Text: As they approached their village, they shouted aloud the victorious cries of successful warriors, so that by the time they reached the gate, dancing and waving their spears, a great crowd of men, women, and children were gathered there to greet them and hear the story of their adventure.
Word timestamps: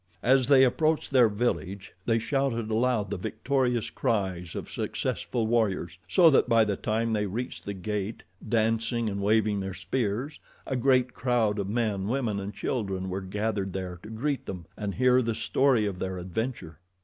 As 0.23 0.47
they 0.47 0.63
approached 0.65 1.11
their 1.11 1.29
village, 1.29 1.93
they 2.07 2.17
shouted 2.17 2.71
aloud 2.71 3.11
the 3.11 3.17
victorious 3.19 3.91
cries 3.91 4.55
of 4.55 4.67
successful 4.67 5.45
warriors, 5.45 5.99
so 6.07 6.27
that 6.31 6.49
by 6.49 6.63
the 6.65 6.75
time 6.75 7.13
they 7.13 7.27
reached 7.27 7.65
the 7.65 7.75
gate, 7.75 8.23
dancing 8.49 9.11
and 9.11 9.21
waving 9.21 9.59
their 9.59 9.75
spears, 9.75 10.39
a 10.65 10.75
great 10.75 11.13
crowd 11.13 11.59
of 11.59 11.69
men, 11.69 12.07
women, 12.07 12.39
and 12.39 12.55
children 12.55 13.09
were 13.11 13.21
gathered 13.21 13.73
there 13.73 13.99
to 14.01 14.09
greet 14.09 14.47
them 14.47 14.65
and 14.75 14.95
hear 14.95 15.21
the 15.21 15.35
story 15.35 15.85
of 15.85 15.99
their 15.99 16.17
adventure. 16.17 16.79